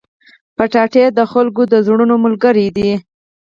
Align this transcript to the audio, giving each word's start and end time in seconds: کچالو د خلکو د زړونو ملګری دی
کچالو 0.57 1.05
د 1.17 1.19
خلکو 1.31 1.61
د 1.71 1.73
زړونو 1.85 2.15
ملګری 2.25 2.67
دی 2.77 2.91